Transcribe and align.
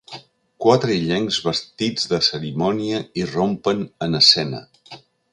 Quatre 0.63 0.93
illencs 0.99 1.35
vestits 1.47 2.09
de 2.13 2.19
cerimònia 2.27 3.01
irrompen 3.25 3.83
en 4.07 4.21
escena. 4.21 4.63